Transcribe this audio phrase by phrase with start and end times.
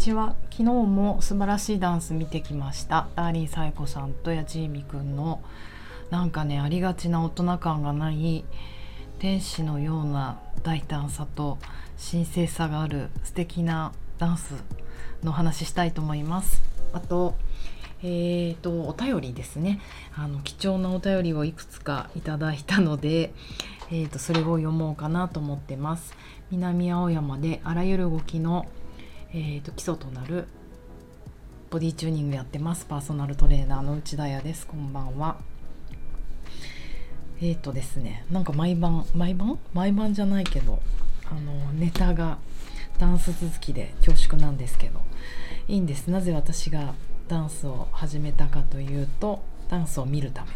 [0.00, 0.34] ちは。
[0.44, 3.08] 昨日も素晴らしいダンス見てきました。
[3.16, 5.42] ダーリンサイコさんとやちいみくんの
[6.08, 8.46] なんかねありがちな大人感がない
[9.18, 11.58] 天使のような大胆さと
[12.10, 14.54] 神聖さがある素敵なダンス
[15.22, 16.62] の話したいと思います。
[16.94, 17.34] あと
[18.02, 19.82] えーと、お便りですね。
[20.16, 23.34] あの貴重なお便りをいくつかいただいたので、
[23.90, 26.16] えーと、それを読もうかなと思ってます。
[26.50, 28.66] 南青山であらゆる動きの
[29.32, 30.48] えーと、基礎となる
[31.70, 32.84] ボディチューニングやってます。
[32.84, 34.66] パーソナルトレーナーの内田彩です。
[34.66, 35.36] こんばんは。
[37.40, 39.60] えっ、ー、とですねなんか毎晩毎晩？
[39.72, 40.80] 毎晩じゃないけど
[41.30, 42.38] あのネタが
[42.98, 45.00] ダンス続きで恐縮なんですけど
[45.68, 46.08] いいんです。
[46.08, 46.94] なぜ私が
[47.28, 50.48] ダンスを始めたかというとダンスを見るため。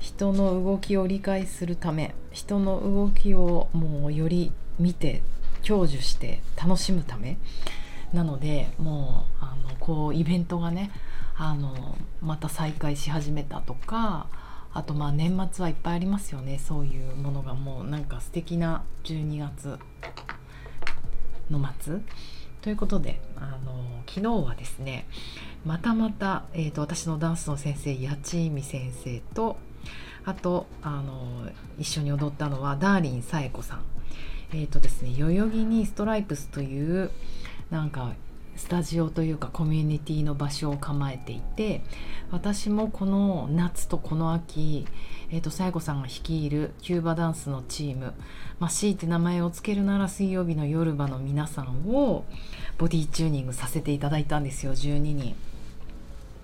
[0.00, 2.16] 人の動きを理解するため。
[2.32, 5.22] 人の動きをもうより見て
[5.62, 7.38] 享受して楽しむため
[8.12, 10.90] なのでもうあのこうイベントがね
[11.36, 14.26] あのまた再開し始めたとか
[14.72, 16.58] あとまあ年末はいっぱいありますよね。
[16.58, 19.78] そういうものがもうなんか素敵な12月
[21.50, 22.00] の末。
[22.62, 25.06] ということであの昨日はですね
[25.64, 29.56] またまた、えーと、私のダンスの先生八千美先生と
[30.24, 33.82] あとあの一緒に踊ったのはダーリン紗恵子さん。
[34.52, 37.10] えっ、ー、とですね代々木にストライプスという
[37.70, 38.14] なんか
[38.56, 41.82] スタジオというかコミュニティの場所を構えていて
[42.30, 44.86] 私もこの夏とこの秋
[45.32, 48.14] えーと、西郷さんが率いるキューバダンスのチーム、
[48.58, 52.24] まあ、強いて名前を付けるなら水曜日の夜場の皆さんを
[52.78, 55.36] ボディチューニングさせていただいたんですよ12人。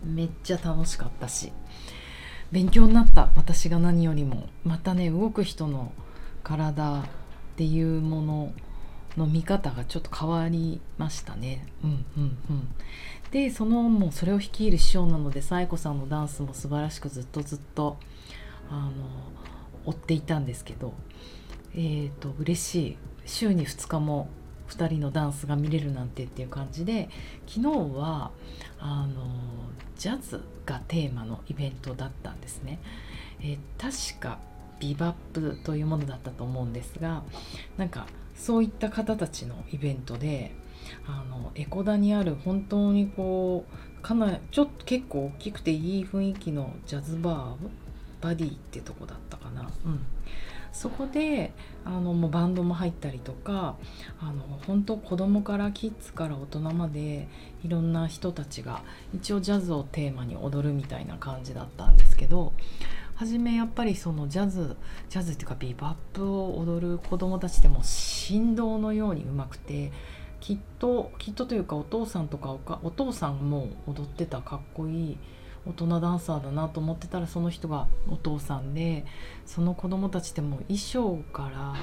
[0.05, 1.53] めっちゃ楽しかったし
[2.53, 3.31] 勉強になった。
[3.35, 4.49] 私が何よりも。
[4.65, 5.91] またね動く人の
[6.45, 7.05] 体
[7.57, 8.53] っていうもの
[9.17, 11.67] の見方がちょっと変わりましたね。
[11.83, 12.69] うんうんうん、
[13.31, 17.97] でそのもうそれを率いる師匠なのでサイコさんのダンスも素晴らしくずっとずっと
[18.71, 18.93] あの
[19.87, 20.93] 追っていたんですけど
[21.77, 22.97] えーと、嬉しい
[23.27, 24.29] 週に2日も
[24.71, 27.11] 2人のダンスが見れるなんてっていう感じで
[27.47, 28.31] 昨日は
[28.81, 29.27] あの
[29.97, 32.81] ジャズがテーマのイベントだったんですね。
[33.41, 34.39] えー、確か
[34.79, 37.23] ビバップというものだったと思うんですが
[37.77, 40.55] なんかそういった方たちのイベントで
[41.07, 43.65] あのエコダにある本当にこ
[43.99, 47.69] うかなりちょっと結構大きくていい雰囲気のジャズバー
[48.21, 50.01] バディってとこだったかな、うん、
[50.73, 51.53] そこで
[51.85, 53.77] あのもうバンドも入ったりとか
[54.21, 57.29] あの本当子供からキッズから大人まで
[57.65, 58.83] いろんな人たちが
[59.15, 62.53] 一応ジャズをテーマに踊るみたいな感じだったんですけど
[63.17, 64.77] 初めやっぱりそのジャズ
[65.09, 69.91] ジャズっていうかビバップを踊る子どもたちでも振動のようにうまくて
[70.41, 75.19] きっときっとというかお父さんとかおかお父さんも踊ってたかっこいい
[75.67, 79.05] 大人ダンサーだなと思ってたらその人がお父さんで
[79.47, 81.75] その子供たちっても衣装から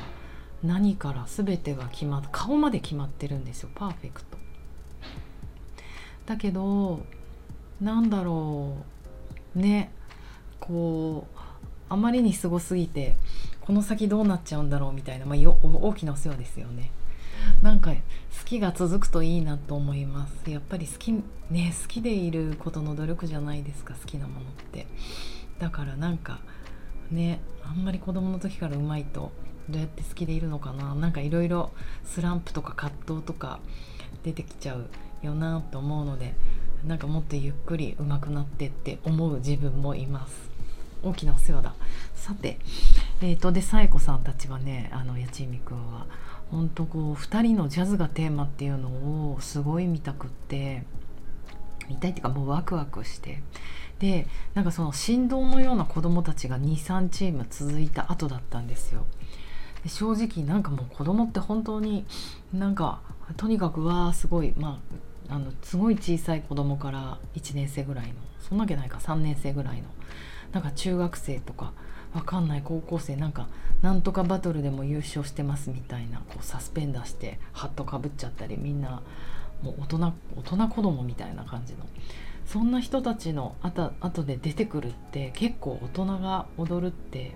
[0.63, 4.37] 何から全てが決まっ顔まで決まってるんですよパーフェクト。
[6.25, 7.01] だけど
[7.81, 8.77] なんだろ
[9.55, 9.91] うね
[10.67, 11.39] こう
[11.89, 13.15] あまりにすごすぎて
[13.61, 16.91] この先どうなっちゃうんだろうみたいな、まあ、大きなお世話ですよね。
[17.61, 17.97] なんか好
[18.45, 20.49] きが続くといいなと思います。
[20.49, 24.87] やっぱり好きね好きでいることの努力じゃないですか好きなものって。
[25.59, 26.39] だからなんか
[27.11, 29.31] ねあんまり子供の時からうまいと
[29.69, 30.95] どうやって好きでいるのかな。
[30.95, 31.71] なんかいろいろ
[32.03, 33.59] スランプとか葛藤とか
[34.23, 34.87] 出てきちゃう
[35.21, 36.33] よなと思うので
[36.85, 40.52] なんかもっとゆっくり上手くなってって思う自分もいます。
[41.03, 41.73] 大きなお世話だ
[42.15, 42.57] さて
[43.21, 46.05] えっ、ー、とでサエコさんたちはねあの八千美くんは
[46.51, 48.89] 本当こう2人のジャズがテーマっていうの
[49.33, 50.83] をすごい見たくって
[51.89, 53.41] 見たいっていうかもうワクワクして
[53.99, 59.05] でなんかその振動のような子供たちが23チーム続いた後だったんですよ。
[59.83, 62.05] で正直なんかもう子供って本当に
[62.53, 63.01] なんか
[63.37, 64.79] とにかくわーすごいま
[65.29, 69.83] ああのすごい小さい子供から1年生ぐらいのそんなわけないか3年生ぐらいの
[70.53, 71.73] なんか中学生とか
[72.13, 73.47] わかんない高校生なんか
[73.81, 79.01] なんとかバトルでも優勝してますみたいなこうサスペンダーしてハットかぶっちゃったりみんな
[79.61, 81.79] もう大人大人子供みたいな感じの
[82.45, 87.35] そんな人たちのあと後で出てくるって結構大人が踊るって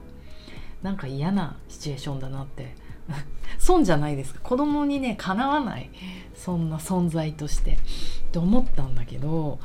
[0.84, 2.76] なんか嫌なシチュエーションだなって
[3.58, 4.42] 損じゃないですか。
[4.42, 5.90] 子供にねかなわない
[6.36, 7.78] そんな存在としてっ
[8.32, 9.60] て思ったんだけど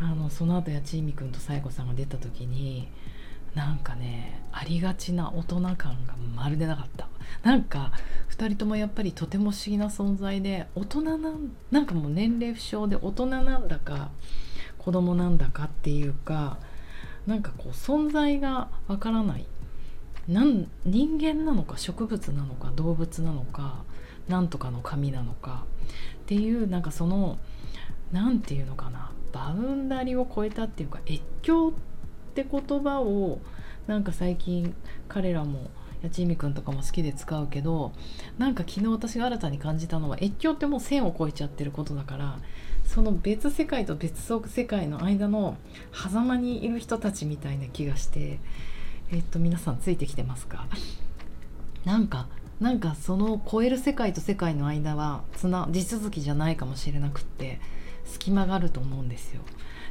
[0.00, 2.88] あのその後八千美君と西郷さんが出た時に
[3.54, 7.08] なんかねありがちな大人感がまるでなかった。
[7.42, 7.92] なんか
[8.30, 14.10] 2人ともやっぱりとても不思議な存在で大人なんなんかもう年齢不詳で大人なんだか
[14.78, 16.58] 子供なんだかっていうか
[17.26, 19.46] なんかこう存在がわからない。
[20.28, 23.82] なん人間なのか植物なのか動物なのか
[24.28, 25.64] なんとかの神なのか
[26.22, 27.38] っていうなんかその
[28.12, 29.10] 何て言うのかな。
[29.32, 31.72] バウンダリを超えたっていうか越境っ
[32.34, 33.40] て言葉を
[33.86, 34.74] なんか最近
[35.08, 35.70] 彼らも
[36.02, 37.92] 八千美君とかも好きで使うけど
[38.38, 42.38] なんか昨日私が新たに感じたのは越境ってもう線を越えちゃってることだから
[42.84, 45.56] その別世界と別世界の間の
[45.92, 48.40] 狭間にいる人たちみたいな気がして
[49.12, 50.66] えっと皆さんついてきてますか？
[51.84, 52.28] なんか
[52.60, 57.60] なんかその超える世界と世界の間はつな地続きじゃないかもしれなくって
[58.20, 59.40] 隙間があると思うんですよ。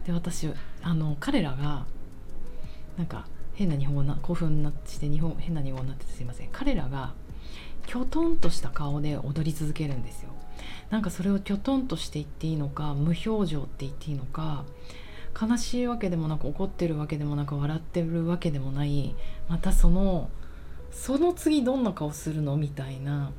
[0.06, 0.48] で私
[0.84, 1.86] あの彼らが
[2.98, 7.14] なんか変な日本語な興奮になって日本変な日本語になっててすいません彼らが
[7.88, 10.30] きょとんとした顔で踊り続けるんですよ。
[10.92, 14.66] なんかそれをきょとんとして言っていいのか無表情って言っていいのか
[15.40, 19.16] 悲しいわけでもなく怒ってるわけでもなく笑ってるわけでもない
[19.48, 20.30] またその
[20.92, 22.58] その次どんな顔するの？
[22.58, 23.32] みたいな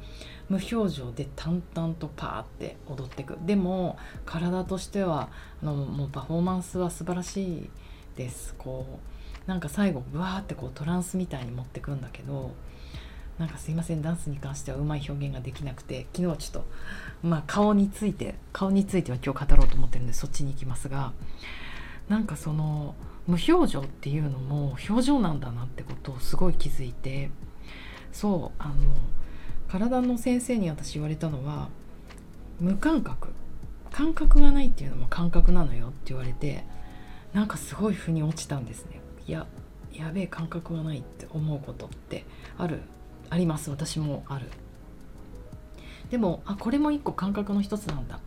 [0.49, 3.39] 無表情で淡々とパーって踊ってく。
[3.45, 5.29] でも体としては
[5.63, 7.71] あのもうパフォーマンスは素晴らしい
[8.17, 8.55] です。
[8.59, 8.99] こ
[9.47, 12.53] うなんか最後ブワーってこうトランスみたいに持ってくんだけど
[13.39, 16.65] なんかすいませんダンスに関してはうまい表現ができなくて昨日ちょっと
[17.23, 21.13] まあ顔について顔については今日語ろうと思ってるんでそっちに行きますが
[22.11, 22.97] なんかその
[23.29, 27.31] 無表情っていうのも表情なんだなってことをすごい気づいて
[28.11, 28.75] そうあの
[29.69, 31.69] 体の先生に私言われたのは
[32.59, 33.29] 無感覚。
[33.93, 36.65] 感覚がないっていうのも感覚なのよって言われて
[37.33, 39.01] なんかすごい腑に落ちたんですね。
[39.27, 39.47] いや
[39.93, 42.25] やべえ感覚がないって思うことって
[42.59, 42.81] ある。
[43.31, 43.71] あります。
[43.71, 44.47] 私もある。
[46.11, 48.19] でもあこれも一個感覚の一つなんだ。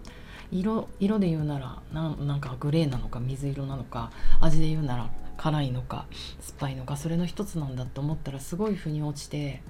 [0.53, 6.05] 色色で言うならなんかグレーなのか水色なのか味で言うなら辛いのか
[6.39, 9.61] 酸っぱいのかそれの一つなんだと思ったらすごい腑に落ちて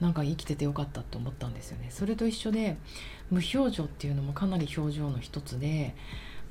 [0.00, 2.76] なんか生きててよかったと思ったんですよねそれと一緒で
[3.30, 5.94] 無表情っていうのもかなり表情の一つで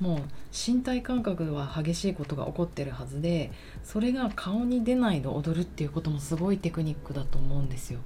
[0.00, 0.20] もう
[0.52, 3.52] 身体感覚は激しいことが起こってるはずで
[3.84, 8.00] それが顔に出ないで踊るっていうこともすごいテクニックだと思うんですよ。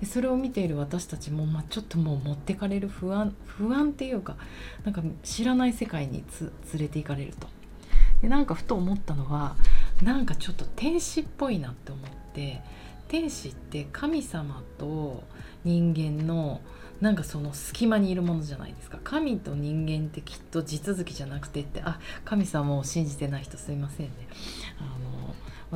[0.00, 4.36] でそれを見ている私たちも、まあ、ちょっともう持ってかれる不安不安っていうか
[4.84, 6.24] なんか知らない世界に
[6.72, 7.48] 連れて行かれると。
[8.22, 9.56] でなんかふと思ったのは
[10.02, 12.62] なんかちょっと天使っぽいなって思って
[13.08, 15.22] 天使って神様と
[15.64, 16.60] 人間の
[17.00, 24.12] なんかその隙間にいるものじゃないですか神と人間ってきっと地続きじゃなくてってあ神様を信じてない人すいませんね
[24.80, 24.95] あ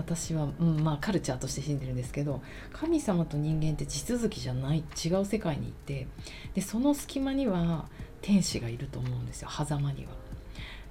[0.01, 2.43] 私は、うん、まあカルチャーとして信じてるんですけど
[2.73, 6.07] 神様と人間って地続きじゃない違う世界にいて
[6.55, 7.87] でその隙間には
[8.23, 10.13] 天使がいると思うんですよ狭間には。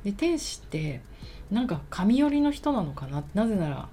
[0.03, 1.01] で天使って
[1.51, 3.23] なんか神寄りの人なのかな？
[3.33, 3.89] なぜなら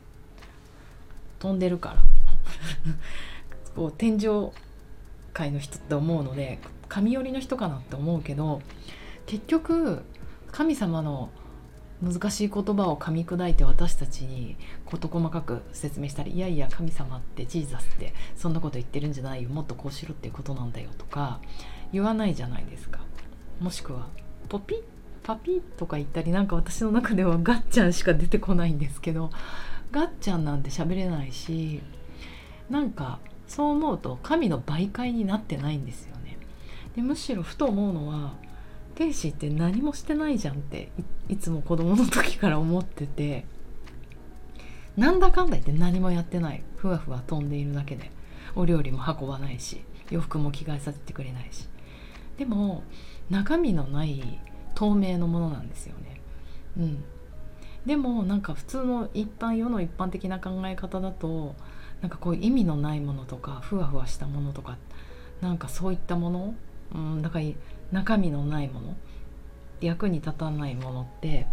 [1.38, 2.02] 飛んでるから
[3.74, 4.52] こう天上
[5.32, 6.58] 界の人って思うので
[6.88, 8.62] 神寄りの人かなって思うけど
[9.26, 10.02] 結局
[10.52, 11.30] 神様の
[12.02, 21.40] 難しい言葉を噛み砕いて私たちに事細かく説明したりいやいや神様ってジーザスってそんなこと言ってるんじゃないよもっとこうしろっていうことなんだよとか
[21.92, 23.00] 言わないじゃないですか。
[23.60, 24.08] もしくは
[24.48, 24.82] ポピッ
[25.22, 29.30] パピッとか言ったりなんか私の中ではガッチャンしか出てこないんですけど
[29.90, 31.82] ガッチャンなんて喋れないし
[32.70, 36.38] なんかそう思うと神の媒介になってないんですよね。
[36.94, 38.34] でむしろふと思うのは
[38.96, 40.90] 天使って何もしてないじゃんって
[41.28, 43.44] いつも子供の時から思ってて
[44.96, 46.62] なんだかんだ言って何もやってない。
[46.76, 48.10] ふわふわ飛んでいるだけで。
[48.54, 51.68] お料理も運ばないし洋服も着替えさせてくれないし。
[52.38, 52.82] でも
[53.28, 54.40] 中身のない
[54.74, 56.20] 透明のものなんですよね。
[56.78, 57.04] うん。
[57.84, 61.54] でもなんか普通の一般世の一般的な考え方だと
[62.00, 64.78] なんかこう意味のないものとかふわふわしたものとか
[65.42, 66.54] なんかそういったもの、
[66.94, 67.44] うん、だから
[67.92, 68.96] 中身のないもの
[69.80, 71.46] 役に立たないものって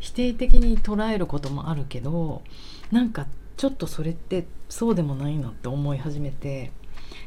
[0.00, 2.42] 否定的に捉えることもあるけど
[2.90, 3.26] なんか
[3.56, 6.72] ちょっとそれってそうでもないなって思い始めて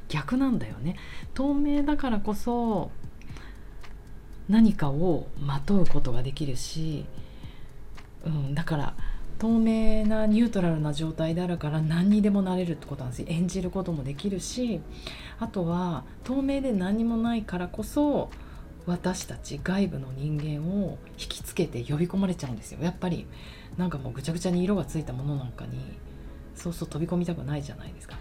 [0.10, 0.98] 逆なんだよね。
[1.34, 2.92] 透明だからこそ
[4.50, 7.06] 何かをまとうことができるし、
[8.26, 8.96] うん、だから
[9.38, 13.28] 透明なニュートラルな状態であるから何にでもなれるってことなんですよ。
[13.30, 14.82] 演じることもできるし
[15.40, 18.30] あとは透明で何もないからこそ
[18.86, 22.80] 私たち外部の人間を引きつけて呼び込まれちゃうんですよ。
[22.82, 23.28] やっぱり
[23.78, 25.80] なんかもうぐちゃぐちゃに色がついたものなんかに
[26.54, 28.18] そうそう飛び込みたくないじゃないですか。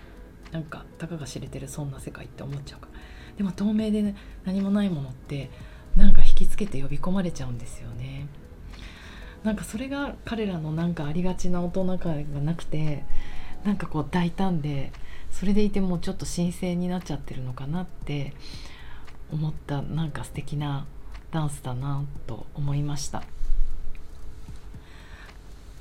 [0.51, 2.99] なんかたかが知れてるそんな世界って思っちゃうから。
[3.37, 5.51] でも透明で、ね、何もないものって
[5.97, 8.27] なんか引きつけて呼び込まれちゃうんですよね。
[9.45, 13.05] なんかそれが彼らのなんかありがちな大人感がなくて
[13.63, 14.91] なんかこう大胆で
[15.31, 18.33] それでいてもうちょっと神聖になっちゃってるのかなって
[19.31, 20.87] 思ったなんか素敵な
[21.31, 23.23] ダンスだなと思いました。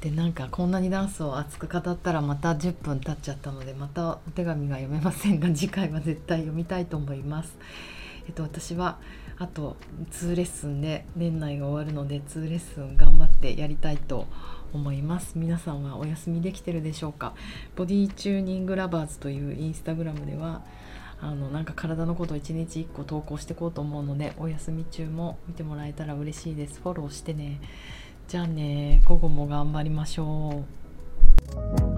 [0.02, 7.56] でなんかこんなにダンスを熱く語ったらまた10分経っちゃったのでまたお手紙が読めませんが次回は絶対読みたいと思います。
[8.28, 8.98] えっと私は
[9.38, 9.76] あと
[10.12, 14.28] 2レッスンで年内が終わるので2レッスン頑張ってやりたいと
[14.74, 15.38] 思います。
[15.38, 17.34] 皆さんはお休みできてるでしょうか？
[17.76, 20.62] ボディチューニングラバーズというインスタグラムでは
[21.22, 26.80] あのなんか体のことを1日1個投稿していこうと思うのでお休み中も見てもらえたら嬉しいです。
[26.82, 27.62] フォローしてね。
[28.28, 30.64] じゃあね午後も頑張りましょ
[31.90, 31.93] う。